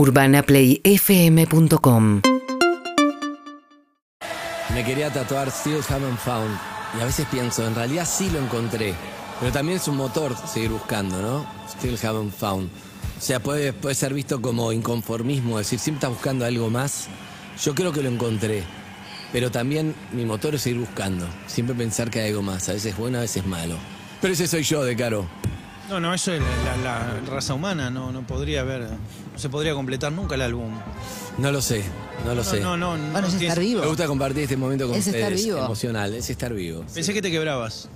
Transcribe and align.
UrbanaPlayFM.com 0.00 2.22
Me 4.74 4.82
quería 4.84 5.12
tatuar 5.12 5.50
Still 5.50 5.80
Haven't 5.90 6.18
Found. 6.20 6.56
Y 6.98 7.02
a 7.02 7.04
veces 7.04 7.26
pienso, 7.30 7.66
en 7.66 7.74
realidad 7.74 8.08
sí 8.10 8.30
lo 8.30 8.38
encontré. 8.38 8.94
Pero 9.40 9.52
también 9.52 9.76
es 9.76 9.86
un 9.88 9.98
motor 9.98 10.34
seguir 10.50 10.70
buscando, 10.70 11.20
¿no? 11.20 11.44
Still 11.68 11.98
Haven't 12.02 12.32
Found. 12.32 12.70
O 13.18 13.20
sea, 13.20 13.40
puede, 13.40 13.74
puede 13.74 13.94
ser 13.94 14.14
visto 14.14 14.40
como 14.40 14.72
inconformismo, 14.72 15.58
decir, 15.58 15.78
siempre 15.78 15.98
estás 15.98 16.10
buscando 16.12 16.46
algo 16.46 16.70
más. 16.70 17.08
Yo 17.62 17.74
creo 17.74 17.92
que 17.92 18.02
lo 18.02 18.08
encontré. 18.08 18.62
Pero 19.32 19.50
también 19.50 19.94
mi 20.12 20.24
motor 20.24 20.54
es 20.54 20.62
seguir 20.62 20.80
buscando. 20.80 21.26
Siempre 21.46 21.74
pensar 21.76 22.10
que 22.10 22.22
hay 22.22 22.30
algo 22.30 22.40
más. 22.40 22.70
A 22.70 22.72
veces 22.72 22.96
bueno, 22.96 23.18
a 23.18 23.20
veces 23.20 23.44
malo. 23.44 23.74
Pero 24.22 24.32
ese 24.32 24.46
soy 24.48 24.62
yo, 24.62 24.82
de 24.82 24.96
caro. 24.96 25.26
No, 25.90 26.00
no, 26.00 26.14
eso 26.14 26.32
es 26.32 26.40
la, 26.40 26.76
la- 26.78 27.20
la 27.20 27.30
raza 27.30 27.52
humana, 27.52 27.90
no, 27.90 28.12
no 28.12 28.22
podría 28.24 28.60
haber, 28.60 28.88
se 29.40 29.48
podría 29.48 29.74
completar 29.74 30.12
nunca 30.12 30.36
el 30.36 30.42
álbum. 30.42 30.72
No 31.38 31.50
lo 31.50 31.60
sé, 31.62 31.82
no 32.24 32.34
lo 32.34 32.44
sé. 32.44 32.60
No, 32.60 32.76
no, 32.76 32.96
no. 32.96 33.12
Bueno, 33.12 33.26
es 33.28 33.34
no 33.34 33.40
estar 33.40 33.58
vivo. 33.58 33.80
Me 33.80 33.88
gusta 33.88 34.06
compartir 34.06 34.42
este 34.44 34.56
momento 34.56 34.86
con 34.88 34.96
Es 34.96 35.06
estar 35.06 35.32
ustedes. 35.32 35.44
vivo. 35.46 35.58
Emocional, 35.64 36.14
es 36.14 36.30
estar 36.30 36.52
vivo. 36.54 36.84
Pensé 36.94 37.12
que 37.14 37.22
te 37.22 37.30
quebrabas. 37.30 37.88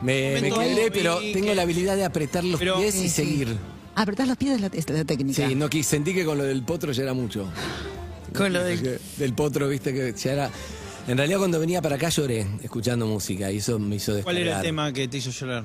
Me, 0.00 0.30
me 0.40 0.50
Momento 0.50 0.60
ahí 0.60 0.90
pero 0.92 1.18
que- 1.20 1.32
tengo 1.32 1.52
la 1.54 1.62
habilidad 1.62 1.96
de 1.96 2.04
apretar 2.04 2.44
los 2.44 2.58
Pero- 2.60 2.78
pies 2.78 2.94
Sí, 2.94 3.00
y 3.00 3.08
sí. 3.08 3.10
seguir. 3.10 3.56
Apretar 3.96 4.28
los 4.28 4.36
pies 4.36 4.52
es 4.54 4.60
la, 4.60 4.68
es 4.68 4.88
la 4.88 5.04
técnica. 5.04 5.48
Sí, 5.48 5.54
no 5.56 5.68
quis- 5.68 5.82
sentí 5.82 6.14
que 6.14 6.24
con 6.24 6.38
lo 6.38 6.44
del 6.44 6.62
potro 6.62 6.92
ya 6.92 7.02
era 7.02 7.14
mucho. 7.14 7.46
Con 8.36 8.52
lo 8.52 8.62
del- 8.62 8.80
Que- 8.80 8.98
del 9.16 9.32
potro, 9.32 9.68
viste 9.68 9.92
que 9.92 10.12
ya 10.16 10.32
era. 10.32 10.50
En 11.08 11.16
realidad 11.16 11.38
cuando 11.38 11.58
venía 11.58 11.80
para 11.82 11.96
acá 11.96 12.10
lloré 12.10 12.46
escuchando 12.62 13.06
música 13.06 13.50
y 13.50 13.56
eso 13.56 13.78
me 13.78 13.96
hizo 13.96 14.12
descargar. 14.12 14.24
¿Cuál 14.24 14.36
era 14.36 14.56
el 14.58 14.62
tema 14.62 14.92
que 14.92 15.08
te 15.08 15.16
hizo 15.16 15.30
llorar? 15.30 15.64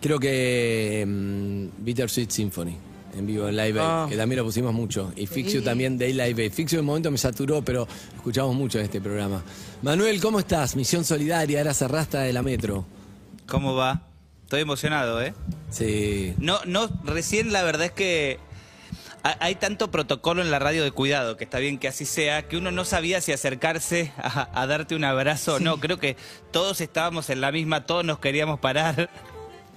Creo 0.00 0.18
que 0.20 1.04
mm, 1.06 1.84
Bittersweet 1.84 2.30
Symphony 2.30 2.76
en 3.16 3.26
vivo 3.26 3.48
en 3.48 3.56
Live 3.56 3.80
Aid, 3.80 3.88
Ah. 3.88 4.06
que 4.08 4.16
también 4.16 4.38
lo 4.38 4.44
pusimos 4.44 4.72
mucho. 4.72 5.12
Y 5.16 5.26
Fixio 5.26 5.62
también 5.62 5.98
de 5.98 6.08
Live 6.12 6.42
Aid. 6.44 6.52
Fixio 6.52 6.78
en 6.78 6.80
un 6.80 6.86
momento 6.86 7.10
me 7.10 7.18
saturó, 7.18 7.62
pero 7.62 7.86
escuchamos 8.16 8.54
mucho 8.54 8.78
en 8.78 8.84
este 8.84 9.00
programa. 9.00 9.42
Manuel, 9.82 10.20
¿cómo 10.20 10.38
estás? 10.38 10.76
Misión 10.76 11.04
Solidaria, 11.04 11.60
era 11.60 11.74
cerrasta 11.74 12.20
de 12.22 12.32
la 12.32 12.42
Metro. 12.42 12.84
¿Cómo 13.46 13.74
va? 13.74 14.02
Estoy 14.44 14.60
emocionado, 14.62 15.22
¿eh? 15.22 15.32
Sí. 15.70 16.34
No, 16.38 16.58
no, 16.66 16.88
recién 17.04 17.52
la 17.52 17.62
verdad 17.62 17.86
es 17.86 17.92
que 17.92 18.38
ha- 19.22 19.36
hay 19.40 19.54
tanto 19.54 19.90
protocolo 19.90 20.42
en 20.42 20.50
la 20.50 20.58
radio 20.58 20.82
de 20.82 20.90
cuidado, 20.90 21.36
que 21.36 21.44
está 21.44 21.58
bien 21.58 21.78
que 21.78 21.86
así 21.88 22.04
sea, 22.04 22.48
que 22.48 22.56
uno 22.56 22.70
no 22.72 22.84
sabía 22.84 23.20
si 23.20 23.32
acercarse 23.32 24.12
a, 24.18 24.48
a 24.60 24.66
darte 24.66 24.94
un 24.96 25.04
abrazo 25.04 25.54
o 25.56 25.60
no. 25.60 25.78
Creo 25.78 25.98
que 25.98 26.16
todos 26.52 26.80
estábamos 26.80 27.30
en 27.30 27.40
la 27.40 27.52
misma, 27.52 27.86
todos 27.86 28.04
nos 28.04 28.18
queríamos 28.18 28.58
parar 28.60 29.08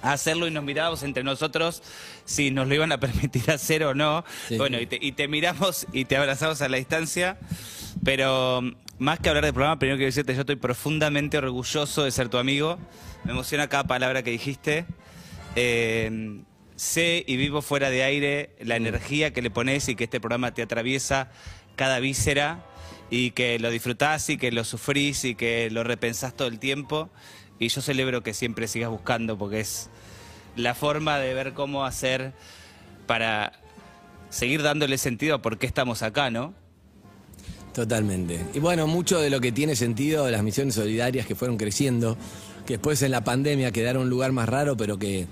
a 0.03 0.13
hacerlo 0.13 0.47
y 0.47 0.51
nos 0.51 0.63
mirábamos 0.63 1.01
entre 1.01 1.23
nosotros 1.23 1.81
si 2.25 2.51
nos 2.51 2.67
lo 2.67 2.75
iban 2.75 2.91
a 2.91 2.99
permitir 2.99 3.49
hacer 3.49 3.83
o 3.83 3.95
no. 3.95 4.23
Sí. 4.47 4.57
Bueno, 4.57 4.79
y 4.79 4.85
te, 4.85 4.99
y 5.01 5.13
te 5.13 5.27
miramos 5.27 5.87
y 5.91 6.05
te 6.05 6.15
abrazamos 6.15 6.61
a 6.61 6.69
la 6.69 6.77
distancia, 6.77 7.39
pero 8.03 8.61
mm, 8.61 8.75
más 8.99 9.19
que 9.19 9.29
hablar 9.29 9.45
del 9.45 9.53
programa, 9.53 9.79
primero 9.79 9.97
quiero 9.97 10.09
decirte, 10.09 10.35
yo 10.35 10.41
estoy 10.41 10.57
profundamente 10.57 11.37
orgulloso 11.37 12.03
de 12.03 12.11
ser 12.11 12.29
tu 12.29 12.37
amigo. 12.37 12.77
Me 13.23 13.31
emociona 13.31 13.67
cada 13.67 13.85
palabra 13.85 14.21
que 14.21 14.29
dijiste. 14.29 14.85
Eh, 15.55 16.43
sé 16.75 17.23
y 17.27 17.37
vivo 17.37 17.61
fuera 17.61 17.89
de 17.89 18.03
aire 18.03 18.55
la 18.59 18.75
energía 18.75 19.31
que 19.31 19.41
le 19.41 19.49
pones 19.49 19.87
y 19.89 19.95
que 19.95 20.05
este 20.05 20.19
programa 20.19 20.53
te 20.53 20.61
atraviesa 20.61 21.31
cada 21.75 21.99
víscera 21.99 22.65
y 23.09 23.31
que 23.31 23.59
lo 23.59 23.69
disfrutás 23.69 24.29
y 24.29 24.37
que 24.37 24.51
lo 24.51 24.63
sufrís 24.63 25.23
y 25.25 25.35
que 25.35 25.69
lo 25.69 25.83
repensás 25.83 26.35
todo 26.35 26.47
el 26.47 26.59
tiempo. 26.59 27.09
Y 27.59 27.69
yo 27.69 27.81
celebro 27.81 28.23
que 28.23 28.33
siempre 28.33 28.67
sigas 28.67 28.89
buscando 28.89 29.37
porque 29.37 29.59
es 29.61 29.89
la 30.55 30.73
forma 30.73 31.17
de 31.19 31.33
ver 31.33 31.53
cómo 31.53 31.85
hacer 31.85 32.33
para 33.07 33.53
seguir 34.29 34.63
dándole 34.63 34.97
sentido 34.97 35.35
a 35.35 35.41
por 35.41 35.57
qué 35.57 35.67
estamos 35.67 36.01
acá, 36.01 36.29
¿no? 36.29 36.53
Totalmente. 37.73 38.45
Y 38.53 38.59
bueno, 38.59 38.85
mucho 38.85 39.19
de 39.19 39.29
lo 39.29 39.41
que 39.41 39.51
tiene 39.51 39.75
sentido 39.75 40.25
de 40.25 40.31
las 40.31 40.43
misiones 40.43 40.75
solidarias 40.75 41.25
que 41.25 41.35
fueron 41.35 41.57
creciendo, 41.57 42.17
que 42.65 42.73
después 42.73 43.01
en 43.01 43.11
la 43.11 43.23
pandemia 43.23 43.71
quedaron 43.71 44.03
un 44.03 44.09
lugar 44.09 44.31
más 44.31 44.47
raro, 44.47 44.77
pero 44.77 44.99
que 44.99 45.27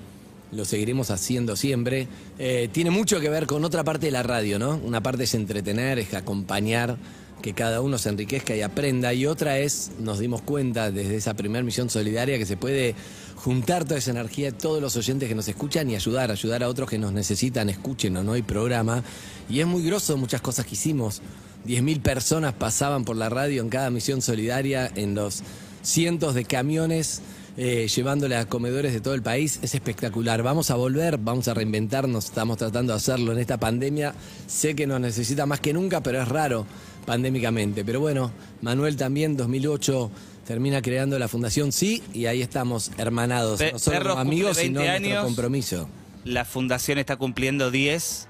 lo 0.51 0.65
seguiremos 0.65 1.11
haciendo 1.11 1.55
siempre, 1.55 2.07
eh, 2.37 2.67
tiene 2.71 2.89
mucho 2.89 3.19
que 3.19 3.29
ver 3.29 3.45
con 3.45 3.63
otra 3.63 3.83
parte 3.83 4.07
de 4.07 4.11
la 4.11 4.23
radio, 4.23 4.59
¿no? 4.59 4.75
Una 4.83 5.01
parte 5.01 5.23
es 5.23 5.33
entretener, 5.33 5.99
es 5.99 6.13
acompañar, 6.13 6.97
que 7.41 7.53
cada 7.53 7.81
uno 7.81 7.97
se 7.97 8.09
enriquezca 8.09 8.55
y 8.55 8.61
aprenda, 8.61 9.13
y 9.13 9.25
otra 9.25 9.59
es, 9.59 9.91
nos 9.99 10.19
dimos 10.19 10.41
cuenta 10.41 10.91
desde 10.91 11.15
esa 11.15 11.33
primera 11.33 11.63
misión 11.63 11.89
solidaria 11.89 12.37
que 12.37 12.45
se 12.45 12.57
puede 12.57 12.95
juntar 13.35 13.85
toda 13.85 13.97
esa 13.97 14.11
energía 14.11 14.51
de 14.51 14.57
todos 14.57 14.81
los 14.81 14.95
oyentes 14.95 15.27
que 15.27 15.35
nos 15.35 15.47
escuchan 15.47 15.89
y 15.89 15.95
ayudar, 15.95 16.29
ayudar 16.31 16.63
a 16.63 16.69
otros 16.69 16.89
que 16.89 16.99
nos 16.99 17.11
necesitan, 17.11 17.69
escuchen 17.69 18.15
o 18.17 18.23
no 18.23 18.33
hay 18.33 18.43
programa. 18.43 19.03
Y 19.49 19.59
es 19.59 19.67
muy 19.67 19.83
grosso 19.83 20.15
muchas 20.17 20.41
cosas 20.41 20.65
que 20.65 20.75
hicimos. 20.75 21.21
10.000 21.65 22.01
personas 22.01 22.53
pasaban 22.53 23.03
por 23.03 23.15
la 23.15 23.29
radio 23.29 23.61
en 23.61 23.69
cada 23.69 23.89
misión 23.89 24.21
solidaria, 24.21 24.91
en 24.95 25.15
los 25.15 25.43
cientos 25.81 26.35
de 26.35 26.45
camiones 26.45 27.21
eh, 27.57 27.87
llevándole 27.93 28.37
a 28.37 28.45
comedores 28.45 28.93
de 28.93 29.01
todo 29.01 29.13
el 29.13 29.21
país. 29.21 29.59
Es 29.61 29.75
espectacular. 29.75 30.41
Vamos 30.41 30.71
a 30.71 30.75
volver, 30.75 31.17
vamos 31.17 31.47
a 31.47 31.53
reinventarnos, 31.53 32.25
estamos 32.25 32.57
tratando 32.57 32.93
de 32.93 32.97
hacerlo 32.97 33.33
en 33.33 33.39
esta 33.39 33.59
pandemia. 33.59 34.13
Sé 34.47 34.75
que 34.75 34.87
nos 34.87 35.01
necesita 35.01 35.45
más 35.45 35.59
que 35.59 35.73
nunca, 35.73 36.01
pero 36.01 36.21
es 36.21 36.27
raro 36.27 36.65
pandémicamente. 37.05 37.83
Pero 37.85 37.99
bueno, 37.99 38.31
Manuel 38.61 38.95
también, 38.97 39.37
2008, 39.37 40.11
termina 40.45 40.81
creando 40.81 41.17
la 41.19 41.27
Fundación 41.27 41.71
Sí 41.71 42.01
y 42.13 42.25
ahí 42.25 42.41
estamos, 42.41 42.91
hermanados, 42.97 43.59
Pe- 43.59 43.71
no 43.73 43.79
solo 43.79 43.97
Perros 43.97 44.11
como 44.17 44.21
amigos, 44.21 44.57
sino 44.57 44.79
20 44.81 44.89
nuestro 44.99 45.09
años. 45.19 45.25
compromiso. 45.25 45.89
La 46.25 46.45
fundación 46.45 46.97
está 46.97 47.15
cumpliendo 47.15 47.71
10. 47.71 48.27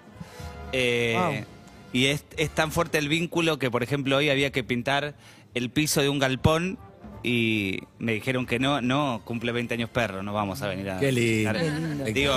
eh, 0.71 1.45
Y 1.93 2.05
es, 2.05 2.23
es 2.37 2.49
tan 2.51 2.71
fuerte 2.71 2.97
el 2.97 3.09
vínculo 3.09 3.59
que, 3.59 3.69
por 3.69 3.83
ejemplo, 3.83 4.15
hoy 4.17 4.29
había 4.29 4.51
que 4.51 4.63
pintar 4.63 5.13
el 5.53 5.69
piso 5.69 6.01
de 6.01 6.07
un 6.09 6.19
galpón 6.19 6.77
y 7.23 7.79
me 7.99 8.13
dijeron 8.13 8.45
que 8.45 8.59
no, 8.59 8.81
no, 8.81 9.21
cumple 9.25 9.51
20 9.51 9.73
años 9.73 9.89
perro, 9.89 10.23
no 10.23 10.31
vamos 10.33 10.61
a 10.61 10.67
venir 10.69 10.89
a... 10.89 10.99
Qué 10.99 11.11
lindo. 11.11 11.49
a- 11.49 11.53
Qué 11.53 11.69
lindo. 11.69 12.03
Digo, 12.05 12.33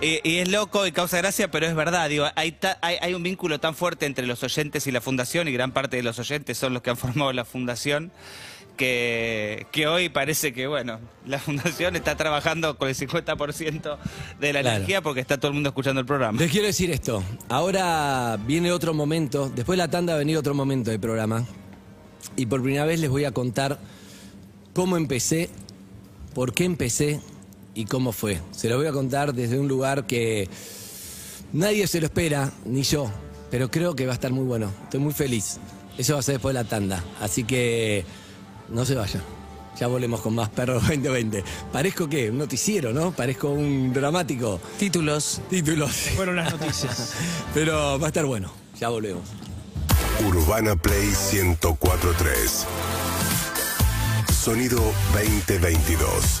y, 0.00 0.20
y 0.28 0.38
es 0.38 0.48
loco 0.48 0.86
y 0.86 0.92
causa 0.92 1.18
gracia, 1.18 1.50
pero 1.50 1.66
es 1.66 1.74
verdad, 1.74 2.08
digo, 2.08 2.26
hay, 2.34 2.52
ta- 2.52 2.78
hay, 2.80 2.96
hay 3.00 3.14
un 3.14 3.22
vínculo 3.22 3.58
tan 3.60 3.74
fuerte 3.74 4.06
entre 4.06 4.26
los 4.26 4.42
oyentes 4.42 4.86
y 4.86 4.90
la 4.92 5.00
fundación 5.00 5.46
y 5.48 5.52
gran 5.52 5.72
parte 5.72 5.96
de 5.96 6.02
los 6.02 6.18
oyentes 6.18 6.56
son 6.58 6.72
los 6.74 6.82
que 6.82 6.90
han 6.90 6.96
formado 6.98 7.32
la 7.32 7.44
fundación. 7.44 8.10
Que, 8.76 9.66
que 9.72 9.86
hoy 9.86 10.08
parece 10.08 10.54
que, 10.54 10.66
bueno, 10.66 11.00
la 11.26 11.38
fundación 11.38 11.96
está 11.96 12.16
trabajando 12.16 12.78
con 12.78 12.88
el 12.88 12.94
50% 12.96 13.98
de 14.40 14.52
la 14.54 14.60
Claro. 14.62 14.76
energía 14.76 15.02
porque 15.02 15.20
está 15.20 15.36
todo 15.36 15.48
el 15.48 15.54
mundo 15.54 15.68
escuchando 15.68 16.00
el 16.00 16.06
programa. 16.06 16.38
Les 16.40 16.50
quiero 16.50 16.66
decir 16.66 16.90
esto. 16.90 17.22
Ahora 17.50 18.38
viene 18.46 18.72
otro 18.72 18.94
momento. 18.94 19.50
Después 19.54 19.76
de 19.76 19.84
la 19.84 19.90
tanda 19.90 20.14
va 20.14 20.16
a 20.16 20.18
venir 20.20 20.38
otro 20.38 20.54
momento 20.54 20.90
del 20.90 20.98
programa. 20.98 21.44
Y 22.36 22.46
por 22.46 22.62
primera 22.62 22.86
vez 22.86 23.00
les 23.00 23.10
voy 23.10 23.26
a 23.26 23.32
contar 23.32 23.78
cómo 24.72 24.96
empecé, 24.96 25.50
por 26.32 26.54
qué 26.54 26.64
empecé 26.64 27.20
y 27.74 27.84
cómo 27.84 28.12
fue. 28.12 28.40
Se 28.52 28.68
lo 28.68 28.76
voy 28.76 28.86
a 28.86 28.92
contar 28.92 29.34
desde 29.34 29.58
un 29.58 29.68
lugar 29.68 30.06
que 30.06 30.48
nadie 31.52 31.86
se 31.86 32.00
lo 32.00 32.06
espera, 32.06 32.52
ni 32.64 32.82
yo. 32.82 33.10
Pero 33.50 33.70
creo 33.70 33.96
que 33.96 34.06
va 34.06 34.12
a 34.12 34.14
estar 34.14 34.32
muy 34.32 34.44
bueno. 34.44 34.70
Estoy 34.84 35.00
muy 35.00 35.12
feliz. 35.12 35.58
Eso 35.98 36.14
va 36.14 36.20
a 36.20 36.22
ser 36.22 36.36
después 36.36 36.54
de 36.54 36.62
la 36.62 36.68
tanda. 36.68 37.04
Así 37.20 37.44
que 37.44 38.04
no 38.68 38.84
se 38.84 38.94
vayan. 38.94 39.22
Ya 39.78 39.86
volvemos 39.86 40.20
con 40.20 40.34
más 40.34 40.48
Perros 40.50 40.82
2020. 40.86 41.42
Parezco 41.72 42.08
qué? 42.08 42.30
Un 42.30 42.38
noticiero, 42.38 42.92
¿no? 42.92 43.12
Parezco 43.12 43.48
un 43.50 43.92
dramático. 43.92 44.60
Títulos. 44.78 45.40
Títulos. 45.48 45.90
Fueron 46.16 46.36
las 46.36 46.52
noticias. 46.52 47.14
Pero 47.54 47.98
va 47.98 48.06
a 48.06 48.08
estar 48.08 48.26
bueno. 48.26 48.52
Ya 48.78 48.88
volvemos. 48.88 49.22
Urbana 50.26 50.76
Play 50.76 51.08
1043. 51.32 52.66
Sonido 54.32 54.80
2022. 55.14 56.40